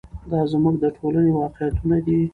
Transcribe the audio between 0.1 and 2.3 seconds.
دا زموږ د ټولنې واقعیتونه دي.